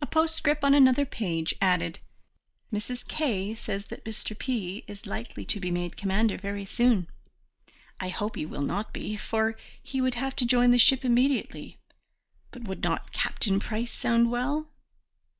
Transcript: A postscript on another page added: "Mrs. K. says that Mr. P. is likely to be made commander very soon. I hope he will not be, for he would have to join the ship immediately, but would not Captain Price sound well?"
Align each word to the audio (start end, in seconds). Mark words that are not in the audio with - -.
A 0.00 0.06
postscript 0.08 0.64
on 0.64 0.74
another 0.74 1.06
page 1.06 1.54
added: 1.60 2.00
"Mrs. 2.72 3.06
K. 3.06 3.54
says 3.54 3.84
that 3.90 4.04
Mr. 4.04 4.36
P. 4.36 4.82
is 4.88 5.06
likely 5.06 5.44
to 5.44 5.60
be 5.60 5.70
made 5.70 5.96
commander 5.96 6.36
very 6.36 6.64
soon. 6.64 7.06
I 8.00 8.08
hope 8.08 8.34
he 8.34 8.44
will 8.44 8.62
not 8.62 8.92
be, 8.92 9.16
for 9.16 9.56
he 9.80 10.00
would 10.00 10.14
have 10.14 10.34
to 10.34 10.44
join 10.44 10.72
the 10.72 10.78
ship 10.78 11.04
immediately, 11.04 11.78
but 12.50 12.64
would 12.64 12.82
not 12.82 13.12
Captain 13.12 13.60
Price 13.60 13.92
sound 13.92 14.32
well?" 14.32 14.66